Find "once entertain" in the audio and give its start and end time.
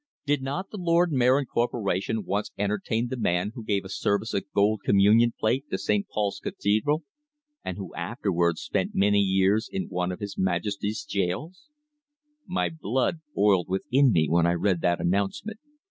2.25-3.09